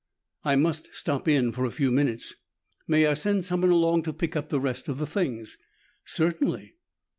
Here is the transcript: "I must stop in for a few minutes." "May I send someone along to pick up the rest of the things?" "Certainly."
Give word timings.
"I 0.43 0.55
must 0.55 0.89
stop 0.95 1.27
in 1.27 1.51
for 1.51 1.63
a 1.63 1.69
few 1.69 1.91
minutes." 1.91 2.33
"May 2.87 3.05
I 3.05 3.13
send 3.13 3.45
someone 3.45 3.69
along 3.69 4.01
to 4.05 4.13
pick 4.13 4.35
up 4.35 4.49
the 4.49 4.59
rest 4.59 4.87
of 4.89 4.97
the 4.97 5.05
things?" 5.05 5.59
"Certainly." 6.05 6.73